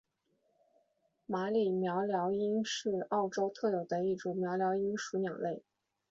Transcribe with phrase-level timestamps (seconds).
[1.27, 5.61] 马里鹋鹩莺是澳洲特有的一种鹋鹩莺属鸟类。